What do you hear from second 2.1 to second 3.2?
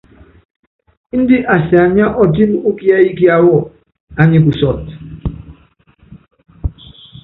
ɔtɛ́m ukiɛ́yi